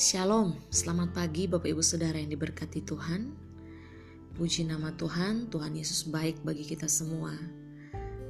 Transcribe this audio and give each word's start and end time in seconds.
Shalom, 0.00 0.56
selamat 0.72 1.12
pagi 1.12 1.44
Bapak 1.44 1.76
Ibu 1.76 1.84
Saudara 1.84 2.16
yang 2.16 2.32
diberkati 2.32 2.80
Tuhan. 2.88 3.36
Puji 4.32 4.64
nama 4.64 4.96
Tuhan, 4.96 5.52
Tuhan 5.52 5.76
Yesus 5.76 6.08
baik 6.08 6.40
bagi 6.40 6.64
kita 6.64 6.88
semua. 6.88 7.36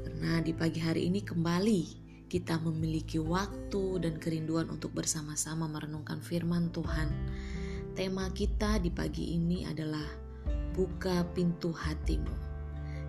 Karena 0.03 0.43
di 0.43 0.51
pagi 0.51 0.83
hari 0.83 1.07
ini 1.07 1.23
kembali 1.23 1.83
kita 2.27 2.59
memiliki 2.67 3.23
waktu 3.23 4.03
dan 4.03 4.19
kerinduan 4.19 4.67
untuk 4.67 4.91
bersama-sama 4.99 5.71
merenungkan 5.71 6.19
firman 6.19 6.75
Tuhan. 6.75 7.07
Tema 7.95 8.27
kita 8.35 8.83
di 8.83 8.91
pagi 8.91 9.39
ini 9.39 9.63
adalah 9.63 10.11
buka 10.75 11.23
pintu 11.39 11.71
hatimu. 11.71 12.35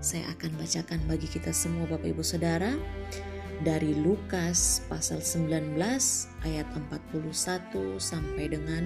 Saya 0.05 0.29
akan 0.37 0.61
bacakan 0.61 1.01
bagi 1.09 1.25
kita 1.25 1.49
semua 1.49 1.89
Bapak 1.89 2.13
Ibu 2.13 2.21
Saudara 2.21 2.77
dari 3.61 3.93
Lukas 3.93 4.81
pasal 4.89 5.21
19 5.21 5.77
ayat 6.41 6.65
41 6.73 8.01
sampai 8.01 8.49
dengan 8.49 8.83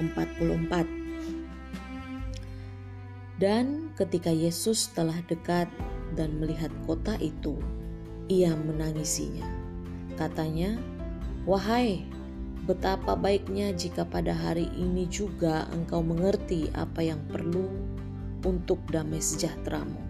44. 0.00 0.88
Dan 3.40 3.92
ketika 3.96 4.32
Yesus 4.32 4.88
telah 4.92 5.16
dekat 5.28 5.68
dan 6.16 6.40
melihat 6.40 6.72
kota 6.88 7.16
itu, 7.20 7.56
ia 8.28 8.52
menangisinya. 8.56 9.48
Katanya, 10.16 10.76
"Wahai, 11.44 12.04
betapa 12.64 13.16
baiknya 13.16 13.72
jika 13.76 14.04
pada 14.04 14.32
hari 14.32 14.68
ini 14.76 15.08
juga 15.08 15.68
engkau 15.72 16.04
mengerti 16.04 16.68
apa 16.72 17.00
yang 17.04 17.20
perlu 17.28 17.68
untuk 18.44 18.80
damai 18.88 19.20
sejahteramu." 19.20 20.09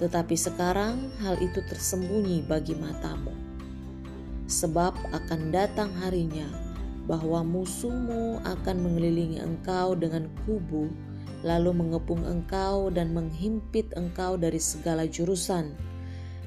Tetapi 0.00 0.32
sekarang 0.32 1.12
hal 1.20 1.36
itu 1.44 1.60
tersembunyi 1.68 2.40
bagi 2.48 2.72
matamu. 2.72 3.36
Sebab 4.48 4.96
akan 5.12 5.52
datang 5.52 5.92
harinya 6.00 6.48
bahwa 7.04 7.44
musuhmu 7.44 8.40
akan 8.42 8.76
mengelilingi 8.80 9.44
engkau 9.44 9.92
dengan 9.92 10.32
kubu, 10.42 10.88
lalu 11.44 11.76
mengepung 11.76 12.24
engkau 12.24 12.88
dan 12.88 13.12
menghimpit 13.12 13.92
engkau 13.92 14.40
dari 14.40 14.58
segala 14.58 15.04
jurusan, 15.04 15.76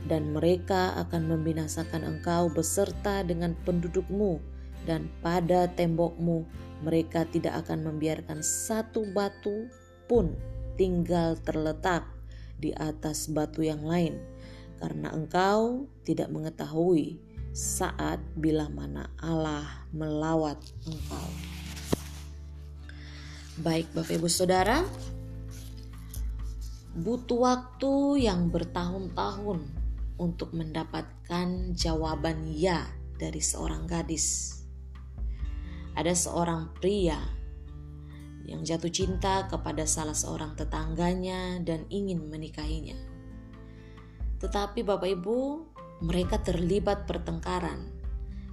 dan 0.09 0.33
mereka 0.33 0.97
akan 1.05 1.29
membinasakan 1.29 2.01
engkau 2.03 2.49
beserta 2.49 3.21
dengan 3.21 3.53
pendudukmu, 3.63 4.41
dan 4.89 5.07
pada 5.21 5.69
tembokmu 5.77 6.43
mereka 6.83 7.23
tidak 7.29 7.63
akan 7.63 7.87
membiarkan 7.87 8.43
satu 8.43 9.07
batu 9.15 9.69
pun 10.11 10.35
tinggal 10.75 11.39
terletak 11.47 12.12
di 12.63 12.71
atas 12.71 13.27
batu 13.27 13.59
yang 13.59 13.83
lain, 13.83 14.15
karena 14.79 15.11
engkau 15.11 15.91
tidak 16.07 16.31
mengetahui 16.31 17.19
saat 17.51 18.23
bila 18.39 18.71
mana 18.71 19.11
Allah 19.19 19.83
melawat 19.91 20.55
engkau. 20.87 21.27
Baik, 23.59 23.91
Bapak 23.91 24.15
Ibu 24.15 24.31
Saudara, 24.31 24.81
butuh 26.95 27.43
waktu 27.43 28.25
yang 28.25 28.47
bertahun-tahun 28.47 29.59
untuk 30.17 30.55
mendapatkan 30.55 31.75
jawaban 31.75 32.47
"ya" 32.47 32.87
dari 33.19 33.43
seorang 33.43 33.85
gadis. 33.85 34.57
Ada 35.93 36.17
seorang 36.17 36.73
pria 36.73 37.42
yang 38.43 38.63
jatuh 38.63 38.91
cinta 38.91 39.47
kepada 39.47 39.87
salah 39.87 40.15
seorang 40.15 40.55
tetangganya 40.59 41.63
dan 41.63 41.87
ingin 41.87 42.27
menikahinya. 42.27 42.95
Tetapi 44.43 44.83
Bapak 44.83 45.07
Ibu, 45.07 45.39
mereka 46.03 46.43
terlibat 46.43 47.07
pertengkaran 47.07 47.87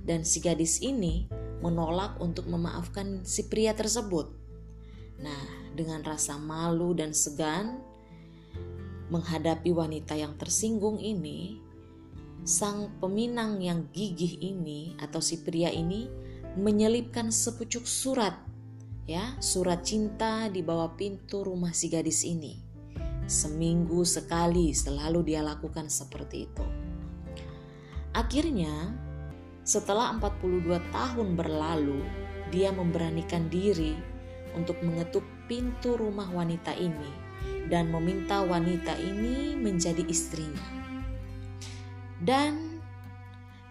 dan 0.06 0.22
si 0.22 0.38
gadis 0.38 0.78
ini 0.78 1.26
menolak 1.60 2.16
untuk 2.22 2.46
memaafkan 2.46 3.26
si 3.26 3.50
pria 3.50 3.74
tersebut. 3.74 4.30
Nah, 5.20 5.74
dengan 5.74 6.00
rasa 6.06 6.38
malu 6.38 6.94
dan 6.94 7.10
segan 7.12 7.82
menghadapi 9.10 9.74
wanita 9.74 10.14
yang 10.14 10.38
tersinggung 10.38 11.02
ini, 11.02 11.58
sang 12.46 12.94
peminang 13.02 13.58
yang 13.60 13.90
gigih 13.90 14.38
ini 14.40 14.94
atau 15.02 15.18
si 15.18 15.42
pria 15.42 15.68
ini 15.68 16.08
menyelipkan 16.56 17.28
sepucuk 17.28 17.84
surat 17.84 18.49
ya 19.10 19.34
surat 19.42 19.82
cinta 19.82 20.46
di 20.46 20.62
bawah 20.62 20.94
pintu 20.94 21.42
rumah 21.42 21.74
si 21.74 21.90
gadis 21.90 22.22
ini. 22.22 22.62
Seminggu 23.26 24.06
sekali 24.06 24.70
selalu 24.70 25.34
dia 25.34 25.42
lakukan 25.42 25.90
seperti 25.90 26.46
itu. 26.46 26.62
Akhirnya, 28.14 28.94
setelah 29.66 30.14
42 30.14 30.94
tahun 30.94 31.34
berlalu, 31.34 32.06
dia 32.54 32.70
memberanikan 32.70 33.50
diri 33.50 33.98
untuk 34.54 34.78
mengetuk 34.78 35.26
pintu 35.50 35.98
rumah 35.98 36.30
wanita 36.30 36.70
ini 36.78 37.10
dan 37.66 37.90
meminta 37.90 38.46
wanita 38.46 38.94
ini 38.94 39.58
menjadi 39.58 40.06
istrinya. 40.06 40.70
Dan 42.22 42.78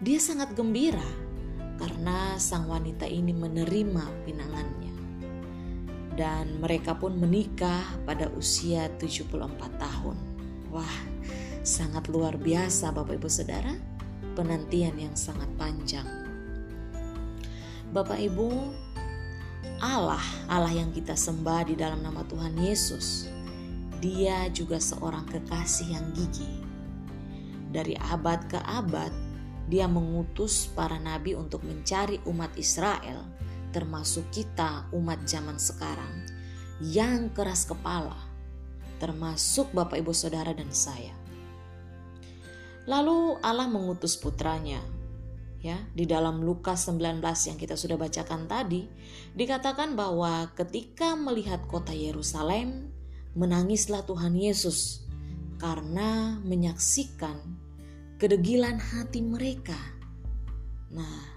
dia 0.04 0.20
sangat 0.20 0.52
gembira 0.52 1.08
karena 1.80 2.36
sang 2.36 2.68
wanita 2.68 3.08
ini 3.08 3.32
menerima 3.32 4.04
pinangannya 4.28 4.89
dan 6.18 6.58
mereka 6.58 6.96
pun 6.98 7.14
menikah 7.14 7.82
pada 8.02 8.26
usia 8.34 8.90
74 8.98 9.56
tahun. 9.78 10.16
Wah, 10.70 10.96
sangat 11.62 12.10
luar 12.10 12.38
biasa 12.38 12.90
Bapak 12.90 13.18
Ibu 13.18 13.28
Saudara, 13.30 13.74
penantian 14.34 14.96
yang 14.98 15.14
sangat 15.14 15.46
panjang. 15.54 16.06
Bapak 17.90 18.22
Ibu, 18.22 18.50
Allah, 19.82 20.22
Allah 20.46 20.70
yang 20.70 20.94
kita 20.94 21.18
sembah 21.18 21.66
di 21.66 21.74
dalam 21.74 22.04
nama 22.06 22.22
Tuhan 22.26 22.54
Yesus, 22.54 23.26
dia 23.98 24.46
juga 24.54 24.78
seorang 24.78 25.26
kekasih 25.26 25.98
yang 25.98 26.06
gigih. 26.14 26.54
Dari 27.70 27.94
abad 27.98 28.46
ke 28.50 28.58
abad, 28.62 29.10
dia 29.70 29.86
mengutus 29.86 30.66
para 30.74 30.98
nabi 30.98 31.38
untuk 31.38 31.62
mencari 31.62 32.18
umat 32.26 32.50
Israel 32.58 33.22
termasuk 33.70 34.26
kita 34.34 34.90
umat 34.94 35.22
zaman 35.26 35.58
sekarang 35.58 36.26
yang 36.80 37.28
keras 37.36 37.68
kepala, 37.68 38.16
termasuk 38.96 39.68
Bapak 39.76 40.00
Ibu 40.00 40.12
Saudara 40.16 40.56
dan 40.56 40.72
saya. 40.72 41.12
Lalu 42.88 43.36
Allah 43.44 43.68
mengutus 43.68 44.16
putranya. 44.16 44.80
Ya, 45.60 45.76
di 45.92 46.08
dalam 46.08 46.40
Lukas 46.40 46.88
19 46.88 47.20
yang 47.20 47.60
kita 47.60 47.76
sudah 47.76 48.00
bacakan 48.00 48.48
tadi, 48.48 48.88
dikatakan 49.36 49.92
bahwa 49.92 50.48
ketika 50.56 51.12
melihat 51.12 51.60
kota 51.68 51.92
Yerusalem, 51.92 52.88
menangislah 53.36 54.00
Tuhan 54.08 54.40
Yesus 54.40 55.04
karena 55.60 56.40
menyaksikan 56.40 57.36
kedegilan 58.16 58.80
hati 58.80 59.20
mereka. 59.20 59.76
Nah, 60.88 61.28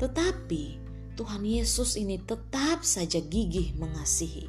tetapi 0.00 0.87
Tuhan 1.18 1.42
Yesus 1.42 1.98
ini 1.98 2.22
tetap 2.22 2.86
saja 2.86 3.18
gigih 3.18 3.74
mengasihi. 3.74 4.46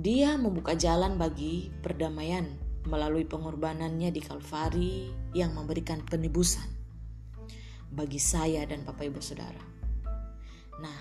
Dia 0.00 0.40
membuka 0.40 0.72
jalan 0.72 1.20
bagi 1.20 1.68
perdamaian 1.84 2.48
melalui 2.88 3.28
pengorbanannya 3.28 4.08
di 4.08 4.24
Kalvari 4.24 5.12
yang 5.36 5.52
memberikan 5.52 6.00
penebusan 6.08 6.64
bagi 7.92 8.16
saya 8.16 8.64
dan 8.64 8.88
Bapak 8.88 9.12
Ibu 9.12 9.20
Saudara. 9.20 9.60
Nah, 10.80 11.00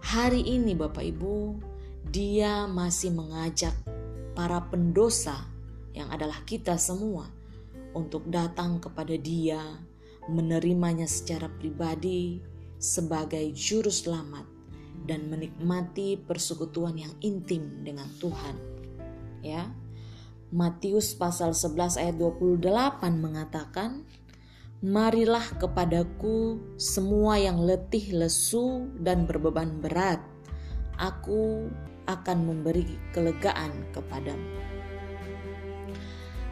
hari 0.00 0.40
ini 0.40 0.72
Bapak 0.72 1.04
Ibu, 1.04 1.60
dia 2.08 2.64
masih 2.64 3.12
mengajak 3.12 3.76
para 4.32 4.64
pendosa 4.72 5.36
yang 5.92 6.08
adalah 6.08 6.40
kita 6.48 6.80
semua 6.80 7.28
untuk 7.92 8.24
datang 8.24 8.80
kepada 8.80 9.14
dia, 9.20 9.60
menerimanya 10.32 11.04
secara 11.04 11.46
pribadi, 11.46 12.53
sebagai 12.84 13.48
juru 13.56 13.88
selamat 13.88 14.44
dan 15.08 15.32
menikmati 15.32 16.20
persekutuan 16.20 17.00
yang 17.00 17.16
intim 17.24 17.80
dengan 17.80 18.04
Tuhan. 18.20 18.56
Ya. 19.40 19.72
Matius 20.52 21.16
pasal 21.16 21.56
11 21.56 21.96
ayat 21.96 22.16
28 22.20 23.00
mengatakan, 23.16 24.04
Marilah 24.84 25.56
kepadaku 25.56 26.60
semua 26.76 27.40
yang 27.40 27.64
letih 27.64 28.12
lesu 28.20 28.92
dan 29.00 29.24
berbeban 29.24 29.80
berat, 29.80 30.20
aku 31.00 31.72
akan 32.04 32.38
memberi 32.44 33.00
kelegaan 33.16 33.72
kepadamu. 33.96 34.60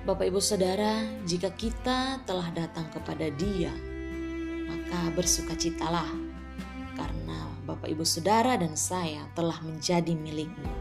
Bapak 0.08 0.32
Ibu 0.32 0.40
Saudara, 0.40 1.04
jika 1.28 1.52
kita 1.52 2.24
telah 2.24 2.48
datang 2.56 2.88
kepada 2.90 3.28
Dia, 3.36 3.91
maka 4.72 5.12
bersukacitalah 5.12 6.08
karena 6.96 7.38
Bapak 7.68 7.92
Ibu 7.92 8.08
Saudara 8.08 8.56
dan 8.56 8.72
saya 8.72 9.28
telah 9.36 9.60
menjadi 9.60 10.16
miliknya. 10.16 10.72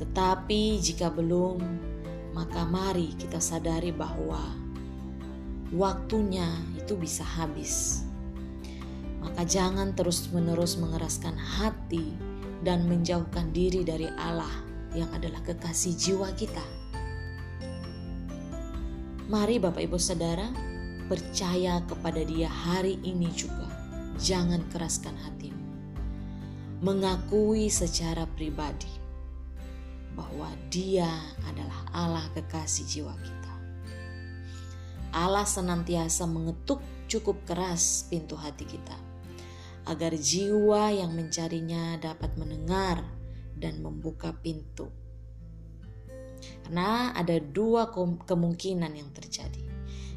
Tetapi 0.00 0.80
jika 0.80 1.12
belum, 1.12 1.60
maka 2.32 2.64
mari 2.64 3.12
kita 3.20 3.36
sadari 3.36 3.92
bahwa 3.92 4.40
waktunya 5.76 6.48
itu 6.80 6.96
bisa 6.96 7.24
habis. 7.24 8.00
maka 9.26 9.42
jangan 9.42 9.90
terus-menerus 9.90 10.78
mengeraskan 10.78 11.34
hati 11.34 12.14
dan 12.62 12.86
menjauhkan 12.86 13.50
diri 13.50 13.82
dari 13.82 14.06
Allah 14.22 14.48
yang 14.94 15.10
adalah 15.10 15.42
kekasih 15.42 15.98
jiwa 15.98 16.30
kita. 16.38 16.62
Mari 19.26 19.58
Bapak 19.58 19.82
Ibu 19.82 19.98
Saudara 19.98 20.46
percaya 21.06 21.82
kepada 21.86 22.22
dia 22.22 22.50
hari 22.50 22.98
ini 23.02 23.30
juga. 23.34 23.66
Jangan 24.18 24.66
keraskan 24.72 25.14
hatimu. 25.14 25.64
Mengakui 26.82 27.72
secara 27.72 28.28
pribadi 28.36 28.90
bahwa 30.16 30.48
dia 30.72 31.08
adalah 31.44 31.80
Allah 31.92 32.26
kekasih 32.32 32.84
jiwa 32.88 33.14
kita. 33.20 33.54
Allah 35.16 35.44
senantiasa 35.48 36.28
mengetuk 36.28 36.80
cukup 37.08 37.40
keras 37.46 38.04
pintu 38.10 38.36
hati 38.36 38.66
kita 38.68 38.96
agar 39.86 40.12
jiwa 40.18 40.90
yang 40.90 41.14
mencarinya 41.14 41.94
dapat 42.02 42.34
mendengar 42.34 43.06
dan 43.54 43.78
membuka 43.80 44.34
pintu. 44.34 44.90
Karena 46.66 47.14
ada 47.14 47.38
dua 47.38 47.94
kemungkinan 48.26 48.92
yang 48.92 49.10
terjadi. 49.14 49.65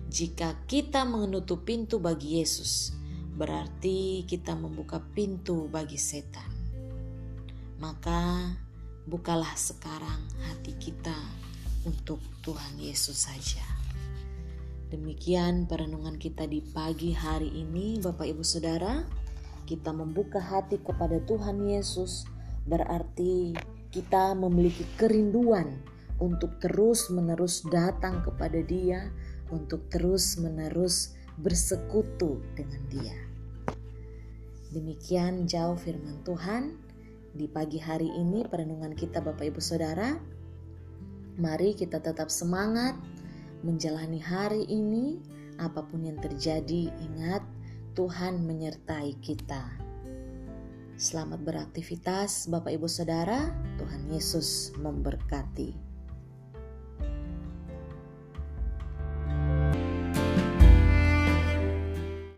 Jika 0.10 0.66
kita 0.66 1.06
menutup 1.06 1.70
pintu 1.70 2.02
bagi 2.02 2.42
Yesus, 2.42 2.98
berarti 3.38 4.26
kita 4.26 4.58
membuka 4.58 4.98
pintu 5.14 5.70
bagi 5.70 6.02
setan. 6.02 6.50
Maka 7.78 8.52
bukalah 9.06 9.54
sekarang 9.54 10.26
hati 10.50 10.74
kita 10.82 11.16
untuk 11.86 12.18
Tuhan 12.42 12.82
Yesus 12.82 13.30
saja. 13.30 13.64
Demikian 14.90 15.70
perenungan 15.70 16.18
kita 16.18 16.50
di 16.50 16.66
pagi 16.66 17.14
hari 17.14 17.54
ini, 17.62 18.02
Bapak 18.02 18.26
Ibu 18.26 18.42
Saudara 18.42 19.06
kita 19.70 19.94
membuka 19.94 20.42
hati 20.42 20.82
kepada 20.82 21.22
Tuhan 21.30 21.62
Yesus, 21.70 22.26
berarti 22.66 23.54
kita 23.94 24.34
memiliki 24.34 24.82
kerinduan 24.98 25.78
untuk 26.18 26.58
terus-menerus 26.58 27.62
datang 27.70 28.26
kepada 28.26 28.58
Dia, 28.66 29.14
untuk 29.50 29.86
terus-menerus 29.90 31.18
bersekutu 31.40 32.42
dengan 32.54 32.82
Dia. 32.90 33.18
Demikian 34.70 35.50
jauh 35.50 35.78
firman 35.78 36.22
Tuhan 36.22 36.78
di 37.34 37.50
pagi 37.50 37.82
hari 37.82 38.10
ini 38.10 38.46
perenungan 38.46 38.94
kita 38.94 39.22
Bapak 39.22 39.50
Ibu 39.50 39.62
Saudara. 39.62 40.18
Mari 41.40 41.74
kita 41.74 41.98
tetap 41.98 42.30
semangat 42.30 42.94
menjalani 43.66 44.22
hari 44.22 44.68
ini 44.70 45.18
apa 45.58 45.84
pun 45.84 46.06
yang 46.06 46.22
terjadi 46.22 46.94
ingat 47.02 47.44
Tuhan 47.98 48.46
menyertai 48.46 49.18
kita. 49.20 49.90
Selamat 51.00 51.40
beraktivitas, 51.48 52.52
Bapak 52.52 52.76
Ibu 52.76 52.88
Saudara. 52.92 53.56
Tuhan 53.80 54.12
Yesus 54.12 54.76
memberkati. 54.76 55.89